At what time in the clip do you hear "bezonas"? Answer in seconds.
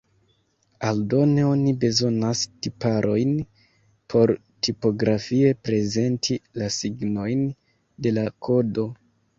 1.83-2.41